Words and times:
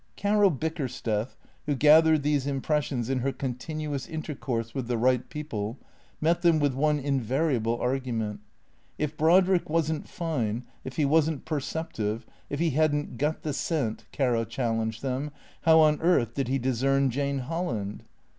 Caro 0.17 0.49
Biekersteth, 0.49 1.35
who 1.67 1.75
gathered 1.75 2.23
these 2.23 2.47
impressions 2.47 3.07
in 3.07 3.19
her 3.19 3.31
con 3.31 3.53
tinuous 3.53 4.09
intercourse 4.09 4.73
with 4.73 4.87
the 4.87 4.97
right 4.97 5.29
people, 5.29 5.77
met 6.19 6.41
them 6.41 6.57
with 6.57 6.73
one 6.73 6.97
invariable 6.97 7.79
argument. 7.79 8.39
If 8.97 9.15
Brodrick 9.15 9.69
was 9.69 9.91
n't 9.93 10.09
fine, 10.09 10.63
if 10.83 10.95
he 10.95 11.05
was 11.05 11.29
n't 11.29 11.45
perceptive, 11.45 12.25
if 12.49 12.59
he 12.59 12.71
had 12.71 12.95
n't 12.95 13.19
got 13.19 13.43
the 13.43 13.53
scent, 13.53 14.05
Caro 14.11 14.43
challenged 14.43 15.03
them, 15.03 15.29
how 15.65 15.77
on 15.81 16.01
earth 16.01 16.33
did 16.33 16.47
he 16.47 16.57
discern 16.57 17.11
Jane 17.11 17.37
Holland? 17.37 18.03